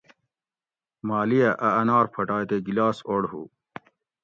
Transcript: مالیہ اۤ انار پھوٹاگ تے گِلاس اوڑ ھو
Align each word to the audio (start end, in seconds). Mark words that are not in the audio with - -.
مالیہ 1.07 1.49
اۤ 1.67 1.73
انار 1.81 2.05
پھوٹاگ 2.13 2.43
تے 2.49 2.55
گِلاس 2.65 2.97
اوڑ 3.07 3.21
ھو 3.31 3.41